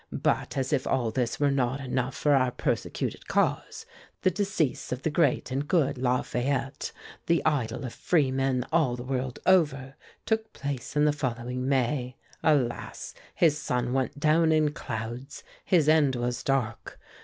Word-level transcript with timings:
But, 0.11 0.57
as 0.57 0.73
if 0.73 0.87
all 0.87 1.11
this 1.11 1.39
were 1.39 1.51
not 1.51 1.79
enough 1.79 2.15
for 2.15 2.33
our 2.33 2.49
persecuted 2.49 3.27
cause, 3.27 3.85
the 4.23 4.31
decease 4.31 4.91
of 4.91 5.03
the 5.03 5.11
great 5.11 5.51
and 5.51 5.67
good 5.67 5.99
Lafayette, 5.99 6.91
the 7.27 7.45
idol 7.45 7.85
of 7.85 7.93
freemen 7.93 8.65
all 8.71 8.95
the 8.95 9.03
world 9.03 9.37
over, 9.45 9.93
took 10.25 10.53
place 10.53 10.95
in 10.95 11.05
the 11.05 11.13
following 11.13 11.69
May. 11.69 12.17
Alas! 12.41 13.13
his 13.35 13.59
sun 13.59 13.93
went 13.93 14.19
down 14.19 14.51
in 14.51 14.71
clouds. 14.73 15.43
His 15.63 15.87
end 15.87 16.15
was 16.15 16.41
dark. 16.41 16.99